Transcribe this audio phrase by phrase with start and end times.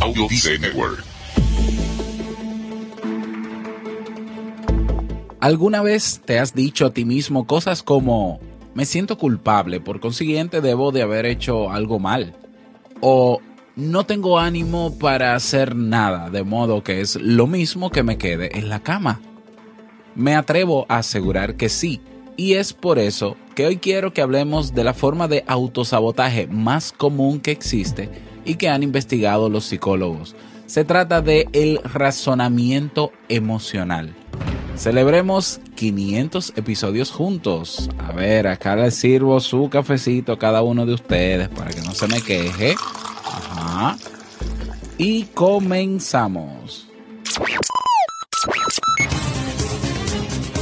[0.00, 1.04] Audio Network.
[5.40, 8.40] ¿Alguna vez te has dicho a ti mismo cosas como
[8.72, 12.34] me siento culpable, por consiguiente debo de haber hecho algo mal?
[13.00, 13.40] O
[13.76, 18.58] no tengo ánimo para hacer nada, de modo que es lo mismo que me quede
[18.58, 19.20] en la cama.
[20.14, 22.00] Me atrevo a asegurar que sí,
[22.38, 26.90] y es por eso que hoy quiero que hablemos de la forma de autosabotaje más
[26.90, 30.36] común que existe y que han investigado los psicólogos.
[30.66, 34.14] Se trata de el razonamiento emocional.
[34.76, 37.90] Celebremos 500 episodios juntos.
[37.98, 41.92] A ver, acá les sirvo su cafecito a cada uno de ustedes para que no
[41.92, 42.74] se me queje.
[43.24, 43.96] Ajá.
[44.96, 46.89] Y comenzamos.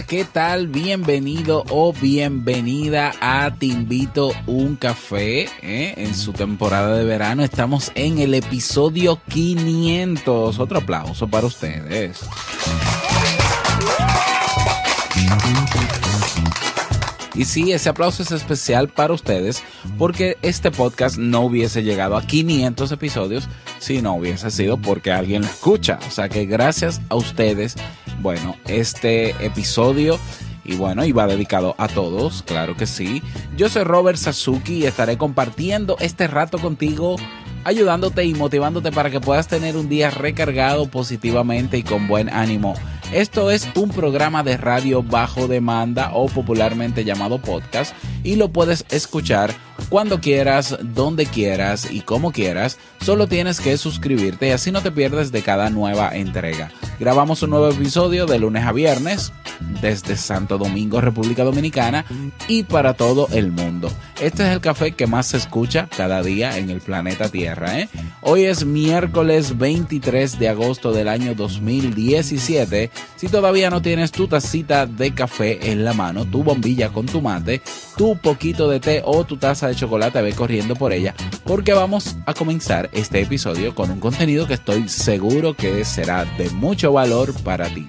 [0.00, 0.68] ¿Qué tal?
[0.68, 5.42] Bienvenido o bienvenida a Te invito un café.
[5.60, 5.92] ¿eh?
[5.98, 10.58] En su temporada de verano estamos en el episodio 500.
[10.58, 12.20] Otro aplauso para ustedes.
[17.34, 19.62] Y sí, ese aplauso es especial para ustedes
[19.98, 23.48] porque este podcast no hubiese llegado a 500 episodios
[23.78, 25.98] si no hubiese sido porque alguien lo escucha.
[26.06, 27.76] O sea que gracias a ustedes,
[28.20, 30.18] bueno, este episodio
[30.64, 33.22] y bueno, y va dedicado a todos, claro que sí.
[33.56, 37.16] Yo soy Robert Sasuki y estaré compartiendo este rato contigo
[37.64, 42.74] ayudándote y motivándote para que puedas tener un día recargado positivamente y con buen ánimo.
[43.12, 48.86] Esto es un programa de radio bajo demanda o popularmente llamado podcast y lo puedes
[48.88, 49.52] escuchar
[49.92, 52.78] cuando quieras, donde quieras y como quieras.
[53.02, 56.70] Solo tienes que suscribirte y así no te pierdes de cada nueva entrega.
[56.98, 59.34] Grabamos un nuevo episodio de lunes a viernes
[59.82, 62.06] desde Santo Domingo, República Dominicana
[62.48, 63.92] y para todo el mundo.
[64.20, 67.78] Este es el café que más se escucha cada día en el planeta Tierra.
[67.78, 67.88] ¿eh?
[68.22, 72.90] Hoy es miércoles 23 de agosto del año 2017.
[73.16, 77.20] Si todavía no tienes tu tacita de café en la mano, tu bombilla con tu
[77.20, 77.60] mate,
[77.96, 81.12] tu poquito de té o tu taza de chocolate, ve corriendo por ella
[81.44, 86.50] porque vamos a comenzar este episodio con un contenido que estoy seguro que será de
[86.50, 87.88] mucho valor para ti.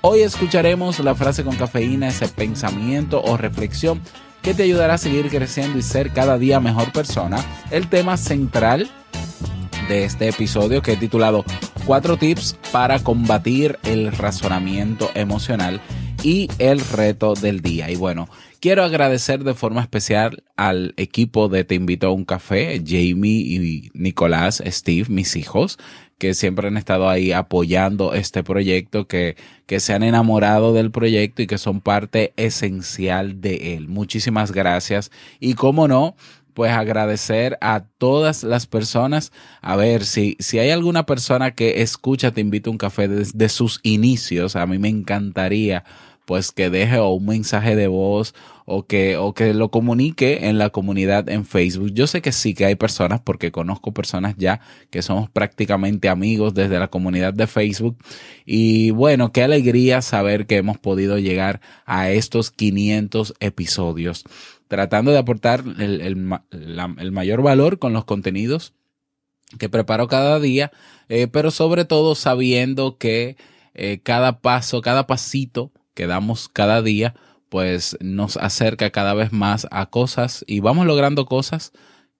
[0.00, 4.00] Hoy escucharemos la frase con cafeína, ese pensamiento o reflexión
[4.42, 7.44] que te ayudará a seguir creciendo y ser cada día mejor persona.
[7.72, 8.88] El tema central
[9.88, 11.44] de este episodio que he titulado
[11.84, 15.80] Cuatro tips para combatir el razonamiento emocional
[16.22, 17.90] y el reto del día.
[17.90, 18.28] Y bueno,
[18.64, 23.90] quiero agradecer de forma especial al equipo de Te invito a un café, Jamie y
[23.92, 25.78] Nicolás, Steve, mis hijos,
[26.16, 29.36] que siempre han estado ahí apoyando este proyecto, que,
[29.66, 33.88] que se han enamorado del proyecto y que son parte esencial de él.
[33.88, 35.10] Muchísimas gracias.
[35.40, 36.16] Y cómo no,
[36.54, 39.30] pues agradecer a todas las personas.
[39.60, 43.50] A ver, si, si hay alguna persona que escucha Te invito a un café desde
[43.50, 45.84] sus inicios, a mí me encantaría
[46.24, 50.58] pues que deje o un mensaje de voz o que, o que lo comunique en
[50.58, 51.92] la comunidad en Facebook.
[51.92, 54.60] Yo sé que sí que hay personas, porque conozco personas ya
[54.90, 57.96] que somos prácticamente amigos desde la comunidad de Facebook.
[58.46, 64.24] Y bueno, qué alegría saber que hemos podido llegar a estos 500 episodios,
[64.68, 66.38] tratando de aportar el, el,
[66.98, 68.72] el mayor valor con los contenidos
[69.58, 70.72] que preparo cada día,
[71.08, 73.36] eh, pero sobre todo sabiendo que
[73.74, 77.14] eh, cada paso, cada pasito que damos cada día,
[77.54, 81.70] pues nos acerca cada vez más a cosas y vamos logrando cosas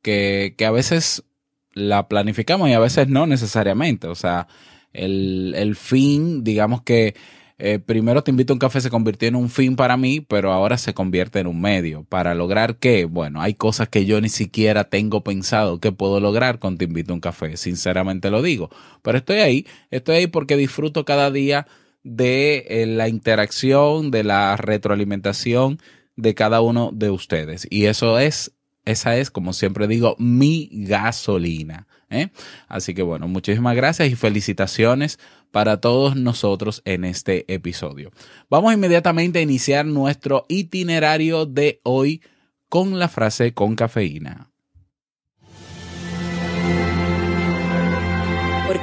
[0.00, 1.24] que, que a veces
[1.72, 4.06] la planificamos y a veces no necesariamente.
[4.06, 4.46] O sea,
[4.92, 7.16] el, el fin, digamos que
[7.58, 10.52] eh, primero te invito a un café se convirtió en un fin para mí, pero
[10.52, 12.04] ahora se convierte en un medio.
[12.04, 13.04] ¿Para lograr qué?
[13.04, 17.12] Bueno, hay cosas que yo ni siquiera tengo pensado que puedo lograr con te invito
[17.12, 18.70] a un café, sinceramente lo digo.
[19.02, 21.66] Pero estoy ahí, estoy ahí porque disfruto cada día
[22.04, 25.80] de eh, la interacción, de la retroalimentación
[26.16, 27.66] de cada uno de ustedes.
[27.70, 28.52] Y eso es,
[28.84, 31.88] esa es, como siempre digo, mi gasolina.
[32.10, 32.28] ¿eh?
[32.68, 35.18] Así que bueno, muchísimas gracias y felicitaciones
[35.50, 38.12] para todos nosotros en este episodio.
[38.50, 42.22] Vamos inmediatamente a iniciar nuestro itinerario de hoy
[42.68, 44.53] con la frase con cafeína.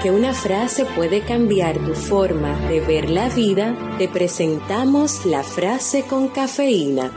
[0.02, 6.06] Porque una frase puede cambiar tu forma de ver la vida, te presentamos la frase
[6.06, 7.12] con cafeína.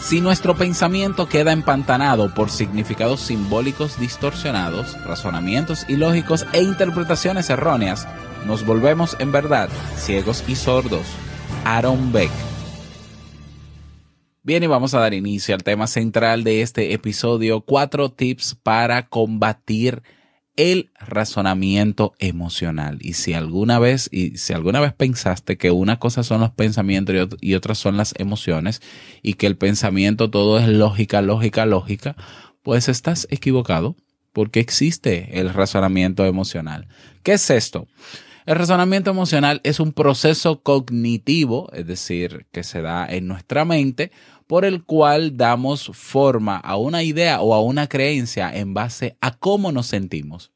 [0.00, 8.08] Si nuestro pensamiento queda empantanado por significados simbólicos distorsionados, razonamientos ilógicos e interpretaciones erróneas,
[8.46, 9.68] nos volvemos en verdad
[9.98, 11.04] ciegos y sordos.
[11.66, 12.30] Aaron Beck.
[14.48, 19.06] Bien, y vamos a dar inicio al tema central de este episodio, cuatro tips para
[19.06, 20.02] combatir
[20.56, 22.96] el razonamiento emocional.
[23.02, 27.28] Y si alguna vez, y si alguna vez pensaste que una cosa son los pensamientos
[27.42, 28.80] y, otras son las emociones,
[29.20, 32.16] y que el pensamiento todo es lógica, lógica, lógica,
[32.62, 33.96] pues estás equivocado,
[34.32, 36.88] porque existe el razonamiento emocional.
[37.22, 37.86] ¿Qué es esto?
[38.48, 44.10] El razonamiento emocional es un proceso cognitivo, es decir, que se da en nuestra mente,
[44.48, 49.36] por el cual damos forma a una idea o a una creencia en base a
[49.36, 50.52] cómo nos sentimos.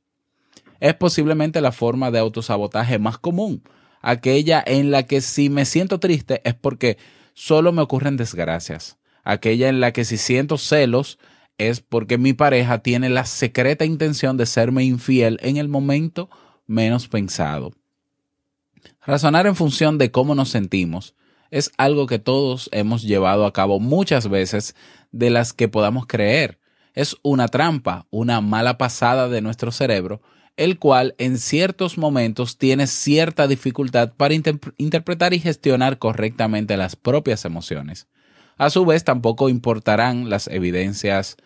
[0.80, 3.62] Es posiblemente la forma de autosabotaje más común,
[4.00, 6.96] aquella en la que si me siento triste es porque
[7.34, 11.18] solo me ocurren desgracias, aquella en la que si siento celos
[11.58, 16.30] es porque mi pareja tiene la secreta intención de serme infiel en el momento
[16.66, 17.72] menos pensado.
[19.04, 21.14] Razonar en función de cómo nos sentimos
[21.52, 24.74] es algo que todos hemos llevado a cabo muchas veces
[25.12, 26.58] de las que podamos creer.
[26.94, 30.22] Es una trampa, una mala pasada de nuestro cerebro,
[30.56, 37.44] el cual en ciertos momentos tiene cierta dificultad para interpretar y gestionar correctamente las propias
[37.44, 38.08] emociones.
[38.56, 41.36] A su vez, tampoco importarán las evidencias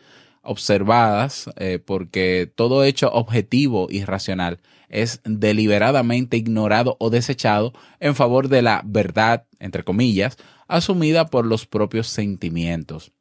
[0.43, 8.49] observadas, eh, porque todo hecho objetivo y racional es deliberadamente ignorado o desechado en favor
[8.49, 10.37] de la verdad, entre comillas,
[10.69, 13.13] asumida por los propios sentimientos.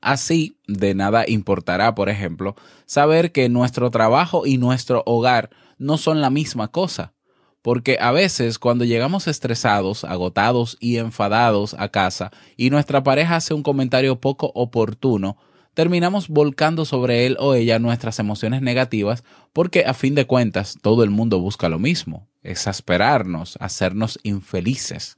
[0.00, 6.20] Así, de nada importará, por ejemplo, saber que nuestro trabajo y nuestro hogar no son
[6.20, 7.14] la misma cosa,
[7.62, 13.54] porque a veces cuando llegamos estresados, agotados y enfadados a casa y nuestra pareja hace
[13.54, 15.38] un comentario poco oportuno,
[15.74, 21.04] terminamos volcando sobre él o ella nuestras emociones negativas porque a fin de cuentas todo
[21.04, 25.16] el mundo busca lo mismo, exasperarnos, hacernos infelices.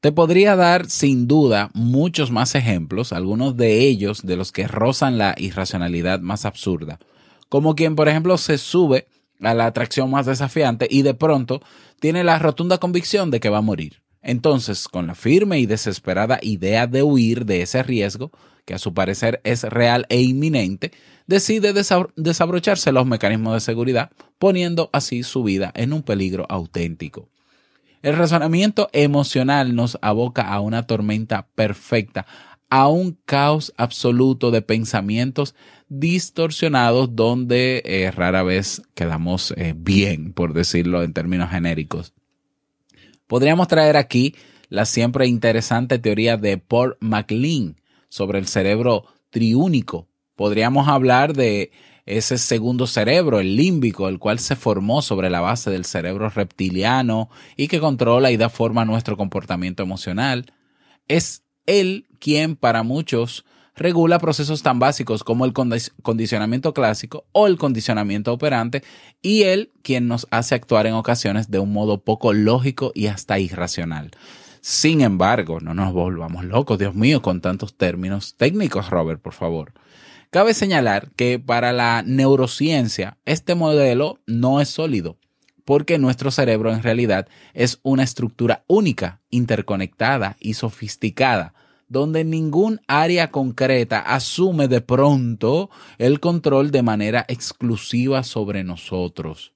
[0.00, 5.16] Te podría dar sin duda muchos más ejemplos, algunos de ellos de los que rozan
[5.16, 6.98] la irracionalidad más absurda,
[7.48, 9.06] como quien por ejemplo se sube
[9.40, 11.62] a la atracción más desafiante y de pronto
[12.00, 14.02] tiene la rotunda convicción de que va a morir.
[14.20, 18.30] Entonces, con la firme y desesperada idea de huir de ese riesgo,
[18.64, 20.92] que a su parecer es real e inminente,
[21.26, 27.28] decide desabrocharse los mecanismos de seguridad, poniendo así su vida en un peligro auténtico.
[28.02, 32.26] El razonamiento emocional nos aboca a una tormenta perfecta,
[32.68, 35.54] a un caos absoluto de pensamientos
[35.88, 42.12] distorsionados donde eh, rara vez quedamos eh, bien, por decirlo en términos genéricos.
[43.26, 44.34] Podríamos traer aquí
[44.68, 47.76] la siempre interesante teoría de Paul MacLean,
[48.14, 50.06] sobre el cerebro triúnico.
[50.36, 51.72] Podríamos hablar de
[52.06, 57.28] ese segundo cerebro, el límbico, el cual se formó sobre la base del cerebro reptiliano
[57.56, 60.52] y que controla y da forma a nuestro comportamiento emocional.
[61.08, 63.44] Es él quien para muchos
[63.74, 68.84] regula procesos tan básicos como el condicionamiento clásico o el condicionamiento operante
[69.22, 73.40] y él quien nos hace actuar en ocasiones de un modo poco lógico y hasta
[73.40, 74.12] irracional.
[74.66, 79.74] Sin embargo, no nos volvamos locos, Dios mío, con tantos términos técnicos, Robert, por favor.
[80.30, 85.18] Cabe señalar que para la neurociencia este modelo no es sólido,
[85.66, 91.52] porque nuestro cerebro en realidad es una estructura única, interconectada y sofisticada,
[91.88, 95.68] donde ningún área concreta asume de pronto
[95.98, 99.53] el control de manera exclusiva sobre nosotros.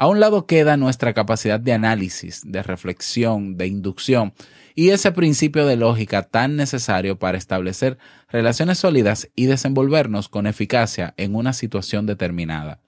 [0.00, 4.32] A un lado queda nuestra capacidad de análisis, de reflexión, de inducción
[4.74, 7.98] y ese principio de lógica tan necesario para establecer
[8.30, 12.80] relaciones sólidas y desenvolvernos con eficacia en una situación determinada.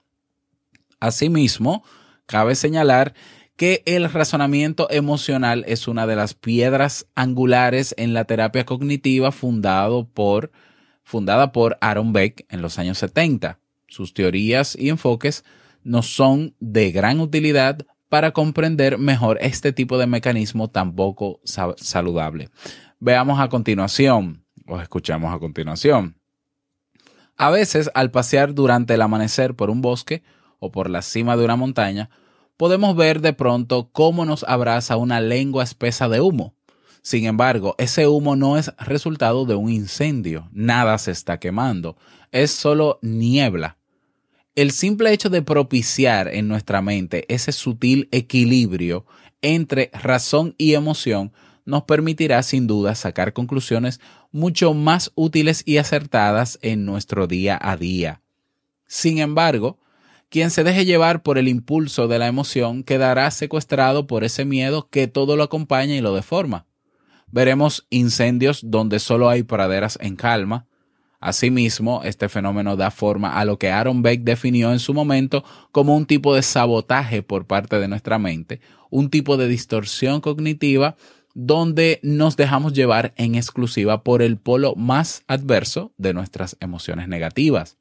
[0.99, 1.83] Asimismo,
[2.25, 3.13] cabe señalar
[3.57, 10.07] que el razonamiento emocional es una de las piedras angulares en la terapia cognitiva fundado
[10.07, 10.51] por,
[11.03, 13.59] fundada por Aaron Beck en los años 70.
[13.87, 15.43] Sus teorías y enfoques
[15.83, 22.49] nos son de gran utilidad para comprender mejor este tipo de mecanismo tan poco saludable.
[22.99, 26.15] Veamos a continuación, o escuchamos a continuación.
[27.37, 30.21] A veces, al pasear durante el amanecer por un bosque
[30.59, 32.11] o por la cima de una montaña,
[32.55, 36.53] podemos ver de pronto cómo nos abraza una lengua espesa de humo.
[37.01, 41.97] Sin embargo, ese humo no es resultado de un incendio, nada se está quemando,
[42.31, 43.77] es solo niebla
[44.55, 49.05] el simple hecho de propiciar en nuestra mente ese sutil equilibrio
[49.41, 51.33] entre razón y emoción
[51.65, 53.99] nos permitirá sin duda sacar conclusiones
[54.31, 58.21] mucho más útiles y acertadas en nuestro día a día.
[58.85, 59.79] Sin embargo,
[60.29, 64.89] quien se deje llevar por el impulso de la emoción quedará secuestrado por ese miedo
[64.89, 66.65] que todo lo acompaña y lo deforma.
[67.31, 70.67] Veremos incendios donde solo hay praderas en calma,
[71.23, 75.95] Asimismo, este fenómeno da forma a lo que Aaron Beck definió en su momento como
[75.95, 80.97] un tipo de sabotaje por parte de nuestra mente, un tipo de distorsión cognitiva
[81.33, 87.77] donde nos dejamos llevar en exclusiva por el polo más adverso de nuestras emociones negativas.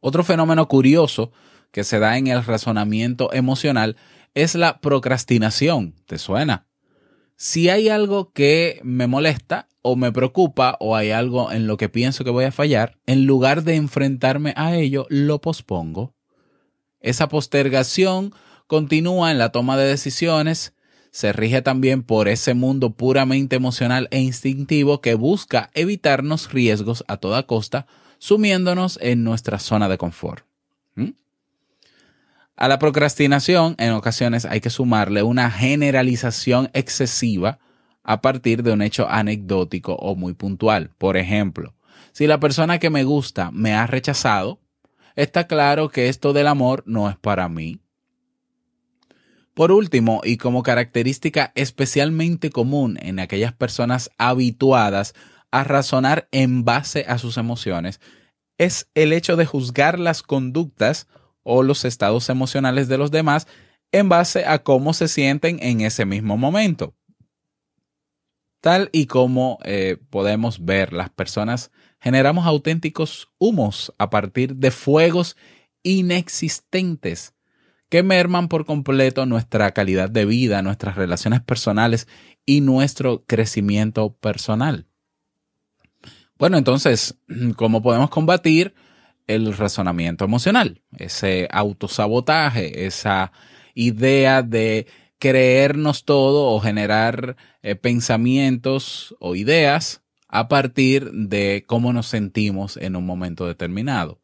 [0.00, 1.30] Otro fenómeno curioso
[1.72, 3.96] que se da en el razonamiento emocional
[4.32, 5.94] es la procrastinación.
[6.06, 6.64] ¿Te suena?
[7.46, 11.90] Si hay algo que me molesta, o me preocupa o hay algo en lo que
[11.90, 16.14] pienso que voy a fallar, en lugar de enfrentarme a ello, lo pospongo.
[17.00, 18.32] Esa postergación
[18.66, 20.72] continúa en la toma de decisiones,
[21.10, 27.18] se rige también por ese mundo puramente emocional e instintivo que busca evitarnos riesgos a
[27.18, 27.86] toda costa,
[28.16, 30.46] sumiéndonos en nuestra zona de confort.
[30.94, 31.10] ¿Mm?
[32.56, 37.58] A la procrastinación, en ocasiones hay que sumarle una generalización excesiva
[38.04, 40.90] a partir de un hecho anecdótico o muy puntual.
[40.96, 41.74] Por ejemplo,
[42.12, 44.60] si la persona que me gusta me ha rechazado,
[45.16, 47.80] está claro que esto del amor no es para mí.
[49.54, 55.14] Por último, y como característica especialmente común en aquellas personas habituadas
[55.50, 58.00] a razonar en base a sus emociones,
[58.58, 61.08] es el hecho de juzgar las conductas
[61.44, 63.46] o los estados emocionales de los demás
[63.92, 66.94] en base a cómo se sienten en ese mismo momento.
[68.60, 71.70] Tal y como eh, podemos ver, las personas
[72.00, 75.36] generamos auténticos humos a partir de fuegos
[75.82, 77.34] inexistentes
[77.88, 82.08] que merman por completo nuestra calidad de vida, nuestras relaciones personales
[82.44, 84.86] y nuestro crecimiento personal.
[86.36, 87.16] Bueno, entonces,
[87.56, 88.74] ¿cómo podemos combatir
[89.26, 90.82] el razonamiento emocional?
[90.98, 93.32] Ese autosabotaje, esa
[93.74, 94.86] idea de
[95.18, 102.96] creernos todo o generar eh, pensamientos o ideas a partir de cómo nos sentimos en
[102.96, 104.20] un momento determinado.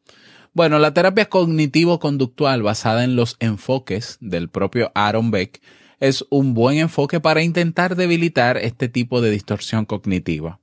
[0.53, 5.61] Bueno, la terapia cognitivo-conductual basada en los enfoques del propio Aaron Beck
[6.01, 10.59] es un buen enfoque para intentar debilitar este tipo de distorsión cognitiva.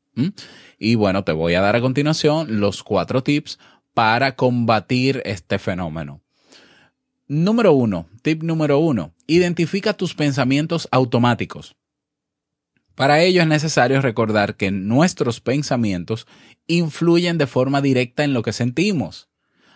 [0.79, 3.59] Y bueno, te voy a dar a continuación los cuatro tips
[3.99, 6.21] para combatir este fenómeno.
[7.27, 11.75] Número uno, tip número uno, identifica tus pensamientos automáticos.
[12.95, 16.29] Para ello es necesario recordar que nuestros pensamientos
[16.69, 19.29] influyen de forma directa en lo que sentimos.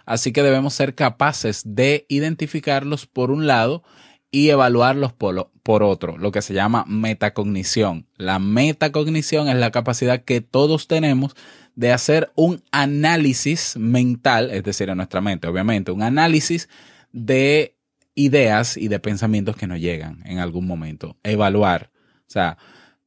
[0.07, 3.83] Así que debemos ser capaces de identificarlos por un lado
[4.31, 8.07] y evaluarlos por, por, otro, lo que se llama metacognición.
[8.19, 11.35] La metacognición es la capacidad que todos tenemos
[11.75, 16.69] de hacer un análisis mental, es decir, en nuestra mente, obviamente, un análisis
[17.13, 17.77] de
[18.15, 21.17] ideas y de pensamientos que nos llegan en algún momento.
[21.23, 21.91] Evaluar.
[22.21, 22.59] O sea,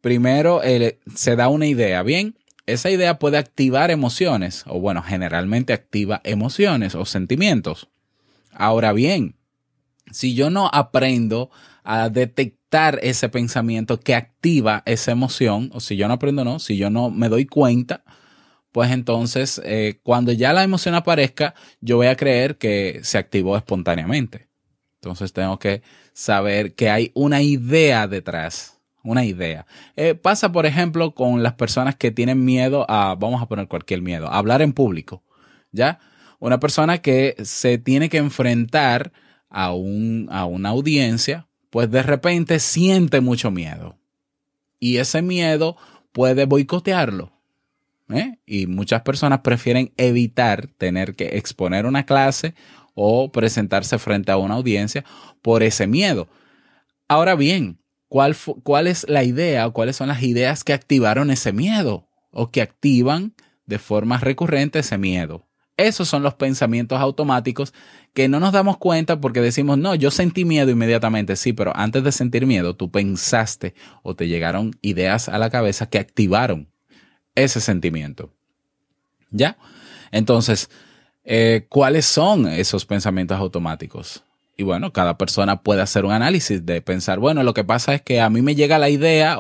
[0.01, 0.62] primero
[1.15, 2.36] se da una idea, ¿bien?
[2.65, 7.89] Esa idea puede activar emociones, o bueno, generalmente activa emociones o sentimientos.
[8.51, 9.36] Ahora bien,
[10.12, 11.51] si yo no aprendo
[11.84, 16.77] a detectar ese pensamiento que activa esa emoción, o si yo no aprendo, no, si
[16.77, 18.03] yo no me doy cuenta,
[18.75, 23.55] pues entonces eh, cuando ya la emoción aparezca, yo voy a creer que se activó
[23.55, 24.50] espontáneamente.
[24.96, 29.65] Entonces tengo que saber que hay una idea detrás, una idea.
[29.96, 34.01] Eh, pasa, por ejemplo, con las personas que tienen miedo a, vamos a poner cualquier
[34.01, 35.24] miedo, a hablar en público,
[35.72, 36.00] ¿ya?
[36.39, 39.13] Una persona que se tiene que enfrentar
[39.50, 43.98] a, un, a una audiencia, pues de repente siente mucho miedo.
[44.82, 45.77] Y ese miedo
[46.12, 47.35] puede boicotearlo.
[48.09, 48.39] ¿Eh?
[48.45, 52.53] Y muchas personas prefieren evitar tener que exponer una clase
[52.93, 55.03] o presentarse frente a una audiencia
[55.41, 56.27] por ese miedo.
[57.07, 61.53] Ahora bien, ¿cuál, ¿cuál es la idea o cuáles son las ideas que activaron ese
[61.53, 63.33] miedo o que activan
[63.65, 65.47] de forma recurrente ese miedo?
[65.77, 67.74] Esos son los pensamientos automáticos
[68.13, 72.01] que no nos damos cuenta porque decimos, no, yo sentí miedo inmediatamente, sí, pero antes
[72.01, 76.69] de sentir miedo, tú pensaste o te llegaron ideas a la cabeza que activaron
[77.36, 78.32] ese sentimiento.
[79.32, 79.58] ¿Ya?
[80.12, 80.70] Entonces,
[81.24, 84.24] eh, ¿cuáles son esos pensamientos automáticos?
[84.58, 88.01] Y bueno, cada persona puede hacer un análisis de pensar, bueno, lo que pasa es
[88.01, 89.39] que a mí me llega la idea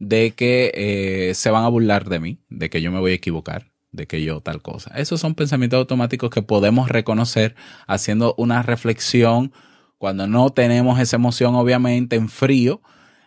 [0.00, 3.14] de que eh, se van a burlar de mí, de que yo me voy a
[3.14, 4.92] equivocar de que yo tal cosa.
[4.96, 7.54] Esos son pensamientos automáticos que podemos reconocer
[7.86, 9.52] haciendo una reflexión
[9.98, 12.80] cuando no tenemos esa emoción obviamente en frío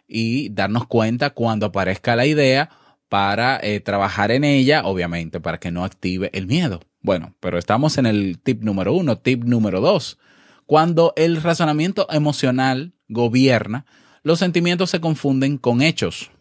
[0.07, 2.69] y darnos cuenta cuando aparezca la idea
[3.11, 6.79] para eh, trabajar en ella, obviamente, para que no active el miedo.
[7.01, 10.17] Bueno, pero estamos en el tip número uno, tip número dos.
[10.65, 13.85] Cuando el razonamiento emocional gobierna,
[14.23, 16.31] los sentimientos se confunden con hechos.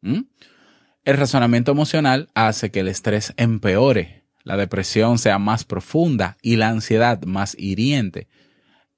[0.00, 0.22] ¿Mm?
[1.04, 6.68] El razonamiento emocional hace que el estrés empeore, la depresión sea más profunda y la
[6.68, 8.26] ansiedad más hiriente.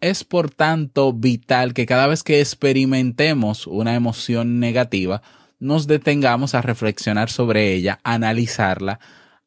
[0.00, 5.20] Es por tanto vital que cada vez que experimentemos una emoción negativa,
[5.58, 9.00] nos detengamos a reflexionar sobre ella, a analizarla,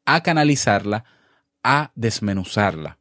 [0.04, 1.04] a canalizarla,
[1.62, 2.98] a desmenuzarla.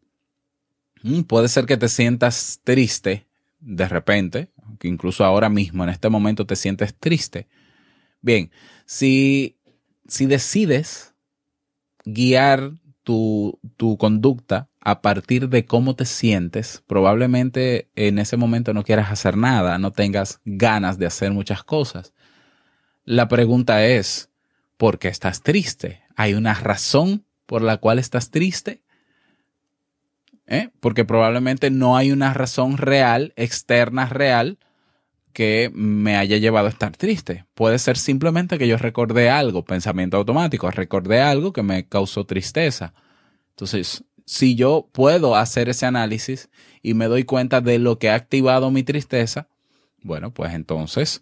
[1.03, 3.27] Mm, puede ser que te sientas triste
[3.59, 4.49] de repente,
[4.79, 7.47] que incluso ahora mismo, en este momento, te sientes triste.
[8.21, 8.51] Bien,
[8.85, 9.57] si,
[10.07, 11.13] si decides
[12.03, 18.83] guiar tu, tu, conducta a partir de cómo te sientes, probablemente en ese momento no
[18.83, 22.13] quieras hacer nada, no tengas ganas de hacer muchas cosas.
[23.03, 24.29] La pregunta es,
[24.77, 26.03] ¿por qué estás triste?
[26.15, 28.81] ¿Hay una razón por la cual estás triste?
[30.47, 30.69] ¿Eh?
[30.79, 34.59] Porque probablemente no hay una razón real, externa real,
[35.33, 37.45] que me haya llevado a estar triste.
[37.53, 42.93] Puede ser simplemente que yo recordé algo, pensamiento automático, recordé algo que me causó tristeza.
[43.51, 46.49] Entonces, si yo puedo hacer ese análisis
[46.81, 49.47] y me doy cuenta de lo que ha activado mi tristeza,
[50.03, 51.21] bueno, pues entonces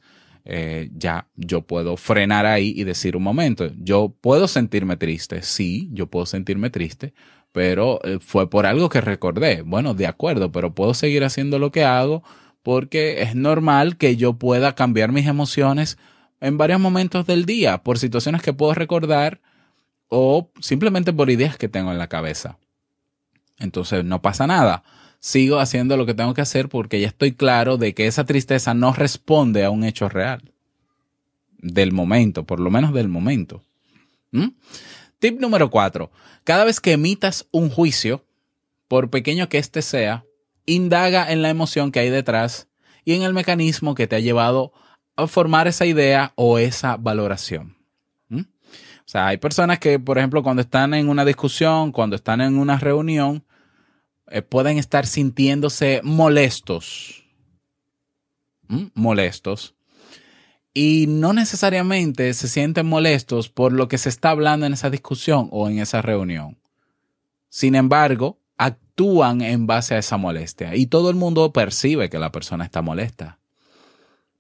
[0.52, 5.90] eh, ya yo puedo frenar ahí y decir un momento, yo puedo sentirme triste, sí,
[5.94, 7.14] yo puedo sentirme triste,
[7.52, 9.62] pero eh, fue por algo que recordé.
[9.62, 12.24] Bueno, de acuerdo, pero puedo seguir haciendo lo que hago
[12.64, 16.00] porque es normal que yo pueda cambiar mis emociones
[16.42, 19.42] en varios momentos del día por situaciones que puedo recordar
[20.08, 22.58] o simplemente por ideas que tengo en la cabeza.
[23.60, 24.84] Entonces no pasa nada.
[25.19, 28.73] Sigo haciendo lo que tengo que hacer porque ya estoy claro de que esa tristeza
[28.73, 30.53] no responde a un hecho real.
[31.58, 33.62] Del momento, por lo menos del momento.
[34.32, 34.49] ¿Mm?
[35.19, 36.10] Tip número cuatro.
[36.45, 38.23] Cada vez que emitas un juicio,
[38.88, 40.23] por pequeño que éste sea,
[40.65, 42.67] indaga en la emoción que hay detrás
[43.03, 44.71] y en el mecanismo que te ha llevado
[45.17, 47.75] a formar esa idea o esa valoración.
[48.29, 48.39] ¿Mm?
[48.39, 52.58] O sea, hay personas que, por ejemplo, cuando están en una discusión, cuando están en
[52.58, 53.43] una reunión,
[54.32, 57.26] eh, pueden estar sintiéndose molestos.
[58.68, 58.88] ¿Mm?
[58.94, 59.76] Molestos.
[60.74, 65.50] Y no necesariamente se sienten molestos por lo que se está hablando en esa discusión
[65.52, 66.58] o en esa reunión.
[67.50, 72.32] Sin embargo, actúan en base a esa molestia y todo el mundo percibe que la
[72.32, 73.39] persona está molesta.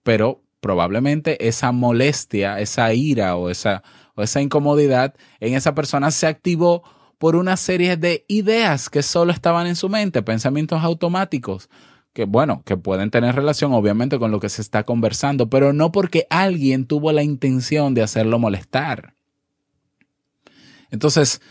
[0.03, 3.83] Pero probablemente esa molestia, esa ira o esa,
[4.15, 6.83] o esa incomodidad en esa persona se activó
[7.19, 11.69] por una serie de ideas que solo estaban en su mente, pensamientos automáticos,
[12.13, 15.91] que bueno, que pueden tener relación obviamente con lo que se está conversando, pero no
[15.91, 19.13] porque alguien tuvo la intención de hacerlo molestar.
[20.91, 21.41] Entonces,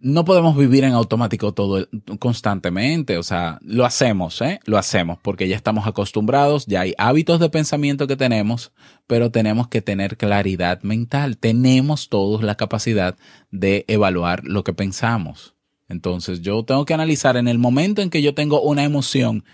[0.00, 4.60] no podemos vivir en automático todo constantemente, o sea, lo hacemos, ¿eh?
[4.64, 8.72] Lo hacemos porque ya estamos acostumbrados, ya hay hábitos de pensamiento que tenemos,
[9.06, 13.16] pero tenemos que tener claridad mental, tenemos todos la capacidad
[13.50, 15.54] de evaluar lo que pensamos.
[15.88, 19.44] Entonces, yo tengo que analizar en el momento en que yo tengo una emoción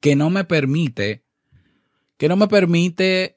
[0.00, 1.24] que no me permite
[2.20, 3.34] que no me permite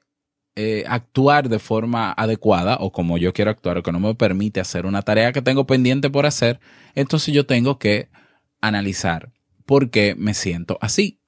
[0.56, 4.60] eh, actuar de forma adecuada o como yo quiero actuar o que no me permite
[4.60, 6.60] hacer una tarea que tengo pendiente por hacer,
[6.94, 8.08] entonces yo tengo que
[8.60, 9.32] analizar
[9.66, 11.20] por qué me siento así.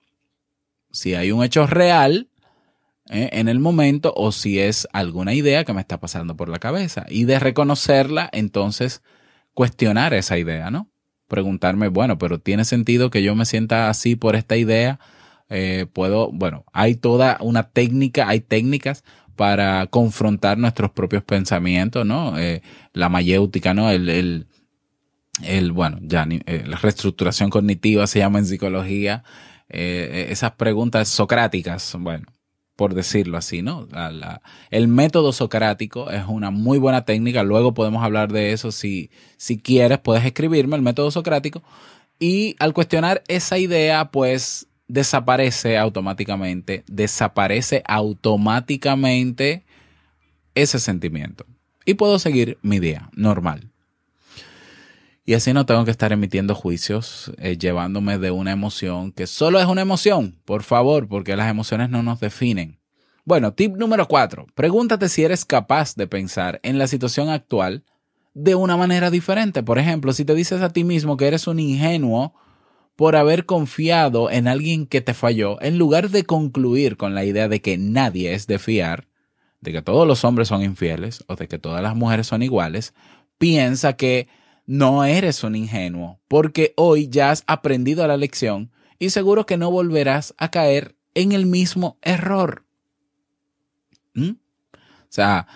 [0.90, 2.30] Si hay un hecho real
[3.10, 6.58] eh, en el momento o si es alguna idea que me está pasando por la
[6.58, 9.02] cabeza y de reconocerla, entonces
[9.54, 10.90] cuestionar esa idea, ¿no?
[11.28, 14.98] preguntarme, bueno, pero ¿tiene sentido que yo me sienta así por esta idea?
[15.48, 19.04] Eh, puedo, bueno, hay toda una técnica, hay técnicas
[19.36, 22.38] para confrontar nuestros propios pensamientos, ¿no?
[22.38, 23.90] Eh, la mayéutica, ¿no?
[23.90, 24.46] El, el,
[25.42, 29.22] el bueno, ya eh, la reestructuración cognitiva se llama en psicología.
[29.68, 32.26] esas preguntas socráticas, bueno,
[32.76, 33.88] por decirlo así, ¿no?
[34.70, 39.58] el método socrático es una muy buena técnica, luego podemos hablar de eso si, si
[39.58, 41.62] quieres, puedes escribirme el método socrático
[42.18, 49.64] y al cuestionar esa idea, pues desaparece automáticamente, desaparece automáticamente
[50.54, 51.46] ese sentimiento
[51.84, 53.70] y puedo seguir mi día normal.
[55.24, 59.58] Y así no tengo que estar emitiendo juicios, eh, llevándome de una emoción que solo
[59.58, 62.78] es una emoción, por favor, porque las emociones no nos definen.
[63.24, 64.46] Bueno, tip número cuatro.
[64.54, 67.82] Pregúntate si eres capaz de pensar en la situación actual
[68.34, 69.64] de una manera diferente.
[69.64, 72.34] Por ejemplo, si te dices a ti mismo que eres un ingenuo
[72.96, 77.46] por haber confiado en alguien que te falló, en lugar de concluir con la idea
[77.48, 79.06] de que nadie es de fiar,
[79.60, 82.94] de que todos los hombres son infieles o de que todas las mujeres son iguales,
[83.38, 84.28] piensa que
[84.64, 89.70] no eres un ingenuo, porque hoy ya has aprendido la lección y seguro que no
[89.70, 92.64] volverás a caer en el mismo error.
[94.14, 94.30] ¿Mm?
[94.30, 95.46] O sea,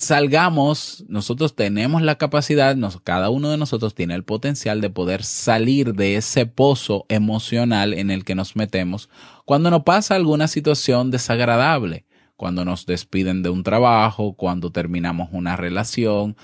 [0.00, 5.94] salgamos, nosotros tenemos la capacidad, cada uno de nosotros tiene el potencial de poder salir
[5.94, 9.10] de ese pozo emocional en el que nos metemos
[9.44, 15.56] cuando nos pasa alguna situación desagradable, cuando nos despiden de un trabajo, cuando terminamos una
[15.56, 16.34] relación,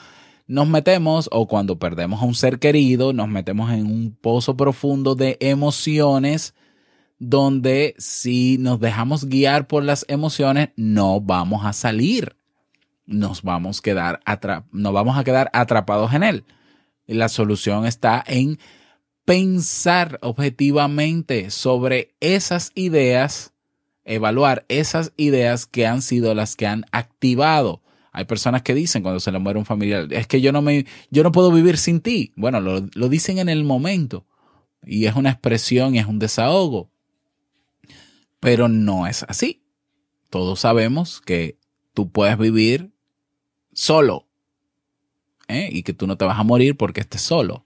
[0.46, 5.14] nos metemos o cuando perdemos a un ser querido, nos metemos en un pozo profundo
[5.14, 6.54] de emociones
[7.18, 12.35] donde si nos dejamos guiar por las emociones no vamos a salir.
[13.06, 14.20] Nos vamos, quedar
[14.72, 16.44] nos vamos a quedar atrapados en él.
[17.06, 18.58] La solución está en
[19.24, 23.54] pensar objetivamente sobre esas ideas,
[24.04, 27.82] evaluar esas ideas que han sido las que han activado
[28.16, 30.86] hay personas que dicen cuando se le muere un familiar, es que yo no me,
[31.10, 32.32] yo no puedo vivir sin ti.
[32.34, 34.24] Bueno, lo, lo dicen en el momento
[34.82, 36.90] y es una expresión y es un desahogo.
[38.40, 39.66] Pero no es así.
[40.30, 41.58] Todos sabemos que
[41.92, 42.90] tú puedes vivir
[43.76, 44.26] solo
[45.48, 45.68] ¿eh?
[45.70, 47.64] y que tú no te vas a morir porque estés solo.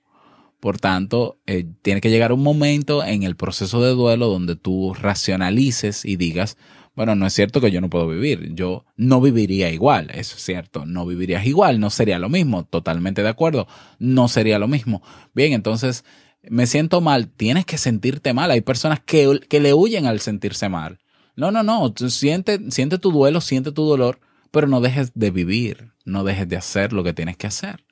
[0.59, 4.93] Por tanto, eh, tiene que llegar un momento en el proceso de duelo donde tú
[4.93, 6.59] racionalices y digas,
[6.95, 10.43] bueno, no es cierto que yo no puedo vivir, yo no viviría igual, eso es
[10.43, 13.69] cierto, no vivirías igual, no sería lo mismo, totalmente de acuerdo,
[13.99, 15.03] no sería lo mismo.
[15.33, 16.05] Bien, entonces
[16.43, 20.69] me siento mal, tienes que sentirte mal, hay personas que, que le huyen al sentirse
[20.69, 20.99] mal.
[21.37, 25.93] No, no, no, siente, siente tu duelo, siente tu dolor, pero no dejes de vivir,
[26.05, 27.85] no dejes de hacer lo que tienes que hacer.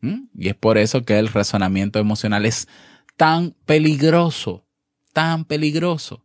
[0.00, 2.68] Y es por eso que el razonamiento emocional es
[3.16, 4.64] tan peligroso,
[5.12, 6.24] tan peligroso.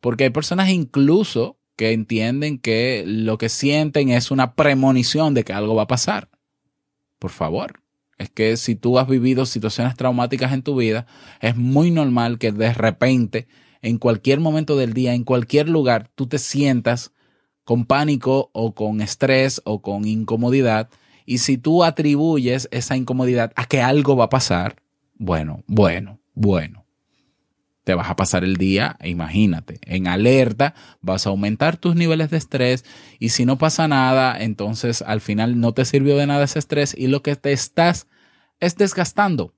[0.00, 5.52] Porque hay personas incluso que entienden que lo que sienten es una premonición de que
[5.52, 6.28] algo va a pasar.
[7.18, 7.80] Por favor.
[8.18, 11.06] Es que si tú has vivido situaciones traumáticas en tu vida,
[11.40, 13.48] es muy normal que de repente,
[13.80, 17.12] en cualquier momento del día, en cualquier lugar, tú te sientas
[17.70, 20.90] con pánico o con estrés o con incomodidad.
[21.24, 24.74] Y si tú atribuyes esa incomodidad a que algo va a pasar,
[25.14, 26.84] bueno, bueno, bueno
[27.84, 32.38] te vas a pasar el día, imagínate, en alerta, vas a aumentar tus niveles de
[32.38, 32.84] estrés
[33.20, 36.92] y si no pasa nada, entonces al final no te sirvió de nada ese estrés
[36.98, 38.08] y lo que te estás
[38.58, 39.54] es desgastando.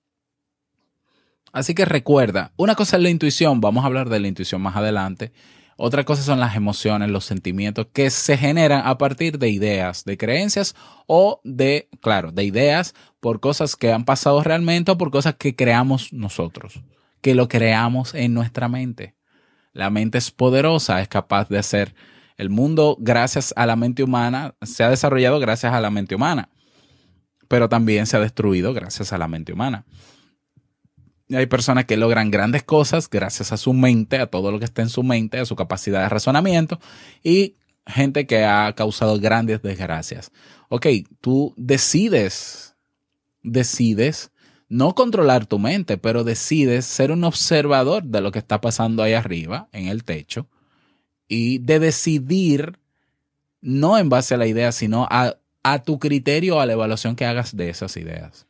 [1.50, 4.76] Así que recuerda, una cosa es la intuición, vamos a hablar de la intuición más
[4.76, 5.32] adelante.
[5.76, 10.16] Otra cosa son las emociones, los sentimientos que se generan a partir de ideas, de
[10.16, 10.74] creencias
[11.06, 15.56] o de, claro, de ideas por cosas que han pasado realmente o por cosas que
[15.56, 16.82] creamos nosotros
[17.22, 19.14] que lo creamos en nuestra mente.
[19.72, 21.94] La mente es poderosa, es capaz de hacer
[22.36, 26.50] el mundo gracias a la mente humana, se ha desarrollado gracias a la mente humana,
[27.48, 29.86] pero también se ha destruido gracias a la mente humana.
[31.34, 34.82] Hay personas que logran grandes cosas gracias a su mente, a todo lo que está
[34.82, 36.78] en su mente, a su capacidad de razonamiento,
[37.22, 40.30] y gente que ha causado grandes desgracias.
[40.68, 40.86] Ok,
[41.20, 42.76] tú decides,
[43.42, 44.30] decides
[44.72, 49.12] no controlar tu mente, pero decides ser un observador de lo que está pasando ahí
[49.12, 50.48] arriba, en el techo,
[51.28, 52.78] y de decidir,
[53.60, 55.36] no en base a la idea, sino a,
[55.84, 58.46] tu criterio, a la evaluación que hagas de esas ideas.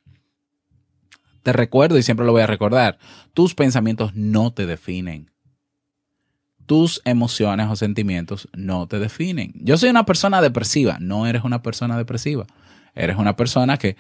[1.42, 2.98] Te recuerdo y siempre lo voy a recordar,
[3.35, 5.31] tus pensamientos no te definen.
[6.66, 9.52] Tus emociones o sentimientos no te definen.
[9.57, 12.46] Yo soy una persona depresiva, no eres una persona depresiva.
[12.94, 13.96] Eres una persona que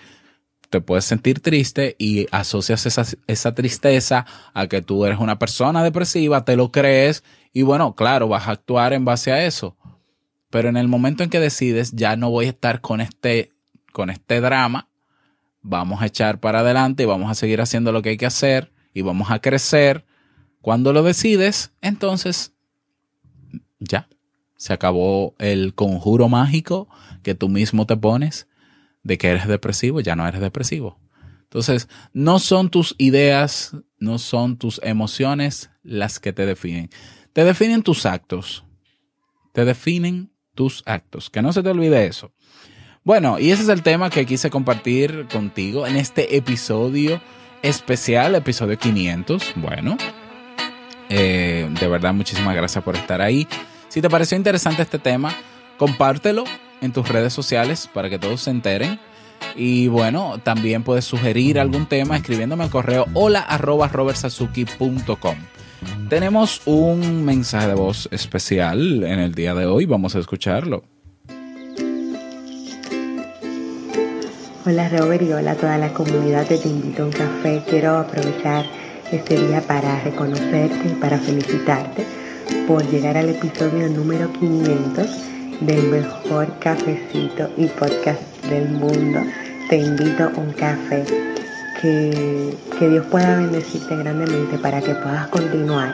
[0.70, 5.84] te puedes sentir triste y asocias esa, esa, tristeza a que tú eres una persona
[5.84, 9.76] depresiva, te lo crees y bueno, claro, vas a actuar en base a eso.
[10.48, 13.52] Pero en el momento en que decides, ya no voy a estar con este,
[13.92, 14.88] con este drama,
[15.62, 18.72] vamos a echar para adelante y vamos a seguir haciendo lo que hay que hacer
[18.92, 20.04] y vamos a crecer.
[20.60, 22.52] Cuando lo decides, entonces
[23.78, 24.08] ya,
[24.56, 26.88] se acabó el conjuro mágico
[27.22, 28.48] que tú mismo te pones
[29.02, 31.00] de que eres depresivo, ya no eres depresivo.
[31.42, 36.90] Entonces, no son tus ideas, no son tus emociones las que te definen.
[37.32, 38.64] Te definen tus actos.
[39.52, 41.28] Te definen tus actos.
[41.28, 42.32] Que no se te olvide eso.
[43.04, 47.20] Bueno, y ese es el tema que quise compartir contigo en este episodio
[47.60, 49.54] especial, episodio 500.
[49.56, 49.96] Bueno,
[51.08, 53.48] eh, de verdad, muchísimas gracias por estar ahí.
[53.88, 55.34] Si te pareció interesante este tema,
[55.78, 56.44] compártelo
[56.80, 59.00] en tus redes sociales para que todos se enteren.
[59.56, 63.44] Y bueno, también puedes sugerir algún tema escribiéndome al correo hola
[66.08, 70.84] Tenemos un mensaje de voz especial en el día de hoy, vamos a escucharlo.
[74.64, 77.64] Hola Robert y hola a toda la comunidad de Te Invito a un Café.
[77.68, 78.64] Quiero aprovechar
[79.10, 82.06] este día para reconocerte y para felicitarte
[82.68, 85.10] por llegar al episodio número 500
[85.62, 89.22] del mejor cafecito y podcast del mundo.
[89.68, 91.04] Te invito a un café.
[91.80, 95.92] Que, que Dios pueda bendecirte grandemente para que puedas continuar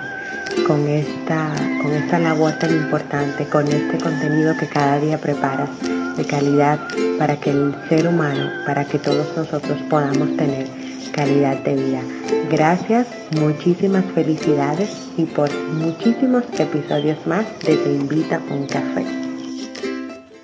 [0.66, 5.70] con esta, con esta labor tan importante, con este contenido que cada día preparas
[6.18, 6.80] de calidad
[7.18, 10.66] para que el ser humano, para que todos nosotros podamos tener
[11.12, 12.02] calidad de vida.
[12.50, 13.06] Gracias,
[13.40, 19.04] muchísimas felicidades y por muchísimos episodios más de Te Invita a un Café.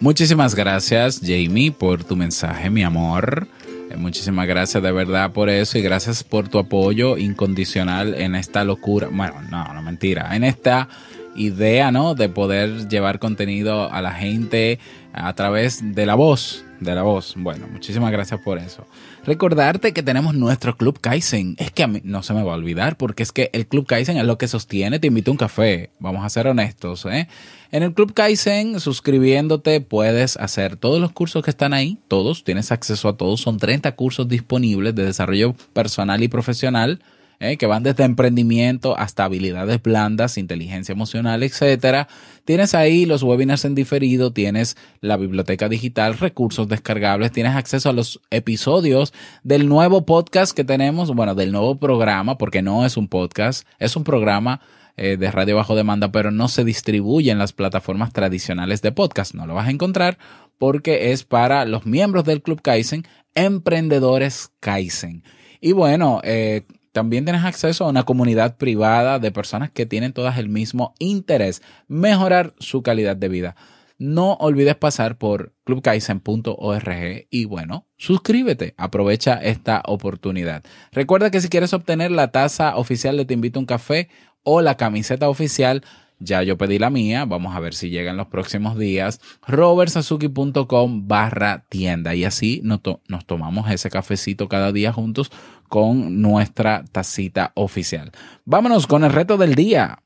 [0.00, 3.48] Muchísimas gracias, Jamie, por tu mensaje, mi amor.
[3.90, 8.64] Eh, muchísimas gracias de verdad por eso y gracias por tu apoyo incondicional en esta
[8.64, 9.08] locura.
[9.10, 10.34] Bueno, no, no mentira.
[10.34, 10.88] En esta
[11.36, 12.14] idea, ¿no?
[12.14, 14.78] De poder llevar contenido a la gente
[15.14, 17.34] a través de la voz, de la voz.
[17.36, 18.84] Bueno, muchísimas gracias por eso.
[19.24, 21.54] Recordarte que tenemos nuestro Club Kaizen.
[21.58, 23.86] Es que a mí no se me va a olvidar porque es que el Club
[23.86, 24.98] Kaizen es lo que sostiene.
[24.98, 25.90] Te invito a un café.
[26.00, 27.28] Vamos a ser honestos, ¿eh?
[27.70, 31.98] En el Club Kaizen, suscribiéndote, puedes hacer todos los cursos que están ahí.
[32.08, 33.40] Todos, tienes acceso a todos.
[33.40, 37.00] Son 30 cursos disponibles de desarrollo personal y profesional
[37.40, 37.56] ¿eh?
[37.56, 42.08] que van desde emprendimiento hasta habilidades blandas, inteligencia emocional, etcétera.
[42.44, 47.92] Tienes ahí los webinars en diferido, tienes la biblioteca digital, recursos descargables, tienes acceso a
[47.92, 53.08] los episodios del nuevo podcast que tenemos, bueno, del nuevo programa, porque no es un
[53.08, 54.60] podcast, es un programa
[54.96, 59.34] eh, de radio bajo demanda, pero no se distribuye en las plataformas tradicionales de podcast.
[59.34, 60.18] No lo vas a encontrar
[60.58, 65.24] porque es para los miembros del Club Kaizen, emprendedores Kaizen.
[65.60, 66.62] Y bueno, eh,
[66.94, 71.60] también tienes acceso a una comunidad privada de personas que tienen todas el mismo interés,
[71.88, 73.56] mejorar su calidad de vida.
[73.98, 80.62] No olvides pasar por clubkaizen.org y bueno, suscríbete, aprovecha esta oportunidad.
[80.92, 84.08] Recuerda que si quieres obtener la taza oficial de Te invito a un café
[84.44, 85.82] o la camiseta oficial,
[86.18, 89.20] ya yo pedí la mía, vamos a ver si llega en los próximos días.
[89.46, 95.30] robertsazuki.com barra tienda y así nos, nos tomamos ese cafecito cada día juntos
[95.68, 98.12] con nuestra tacita oficial.
[98.44, 99.98] Vámonos con el reto del día.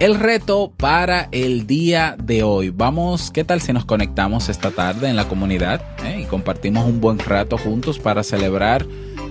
[0.00, 2.70] El reto para el día de hoy.
[2.70, 7.02] Vamos, ¿qué tal si nos conectamos esta tarde en la comunidad eh, y compartimos un
[7.02, 8.86] buen rato juntos para celebrar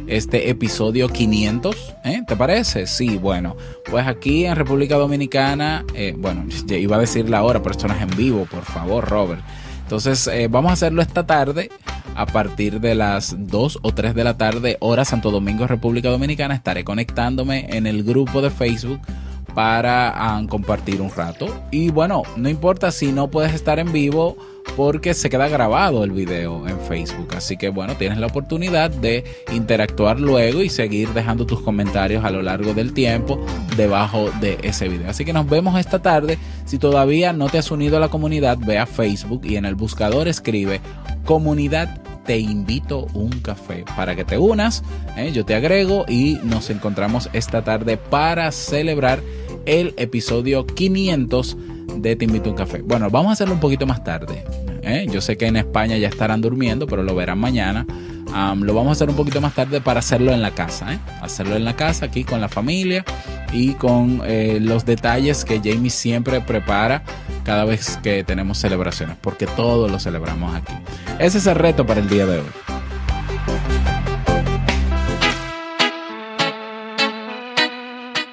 [0.06, 1.96] este episodio 500?
[2.06, 2.22] Eh?
[2.28, 2.86] ¿Te parece?
[2.86, 3.58] Sí, bueno,
[3.90, 7.96] pues aquí en República Dominicana, eh, bueno, iba a decir la hora, pero esto no
[7.96, 9.42] es en vivo, por favor, Robert.
[9.82, 11.72] Entonces, vamos a hacerlo esta tarde
[12.14, 16.54] a partir de las 2 o 3 de la tarde, hora Santo Domingo, República Dominicana.
[16.54, 19.02] Estaré conectándome en el grupo de Facebook
[19.50, 21.48] para um, compartir un rato.
[21.72, 24.38] Y bueno, no importa si no puedes estar en vivo
[24.76, 27.34] porque se queda grabado el video en Facebook.
[27.36, 32.30] Así que bueno, tienes la oportunidad de interactuar luego y seguir dejando tus comentarios a
[32.30, 33.44] lo largo del tiempo
[33.76, 35.10] debajo de ese video.
[35.10, 36.38] Así que nos vemos esta tarde.
[36.66, 39.76] Si todavía no te has unido a la comunidad, ve a Facebook y en el
[39.76, 40.82] buscador escribe
[41.26, 44.84] comunidad te invito un café para que te unas.
[45.18, 45.32] ¿eh?
[45.34, 49.20] Yo te agrego y nos encontramos esta tarde para celebrar
[49.66, 51.58] el episodio 500
[51.96, 52.84] de Te invito un café.
[52.84, 54.44] Bueno, vamos a hacerlo un poquito más tarde.
[54.84, 55.08] ¿eh?
[55.12, 57.88] Yo sé que en España ya estarán durmiendo, pero lo verán mañana.
[58.28, 60.94] lo vamos a hacer un poquito más tarde para hacerlo en la casa.
[60.94, 61.00] ¿eh?
[61.24, 63.04] Hacerlo en la casa, aquí con la familia.
[63.52, 64.22] y con
[64.60, 67.02] los detalles que Jamie siempre prepara
[67.44, 70.74] cada vez que tenemos celebraciones, porque todos lo celebramos aquí.
[71.20, 72.46] Ese es el reto para el día de hoy.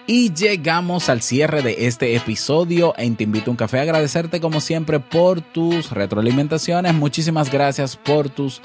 [0.06, 3.80] Y llegamos al cierre de este episodio en Te Invito a un Café.
[3.80, 6.94] Agradecerte como siempre por tus retroalimentaciones.
[6.94, 8.62] Muchísimas gracias por tus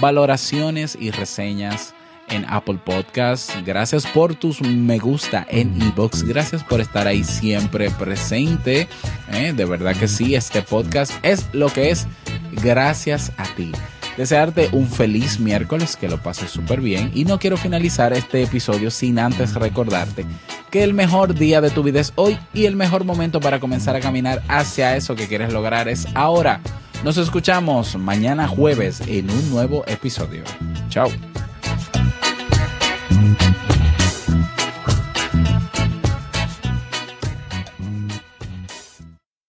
[0.00, 1.94] valoraciones y reseñas
[2.28, 3.52] en Apple Podcasts.
[3.66, 6.22] Gracias por tus me gusta en ebox.
[6.22, 8.86] Gracias por estar ahí siempre presente.
[9.32, 9.52] ¿eh?
[9.52, 12.06] De verdad que sí, este podcast es lo que es
[12.52, 13.72] gracias a ti.
[14.16, 17.12] Desearte un feliz miércoles, que lo pases súper bien.
[17.14, 20.26] Y no quiero finalizar este episodio sin antes recordarte
[20.70, 23.96] que el mejor día de tu vida es hoy y el mejor momento para comenzar
[23.96, 26.60] a caminar hacia eso que quieres lograr es ahora.
[27.04, 30.42] Nos escuchamos mañana jueves en un nuevo episodio.
[30.88, 31.08] Chao.